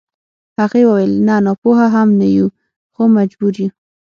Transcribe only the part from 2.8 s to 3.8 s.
خو مجبور يو.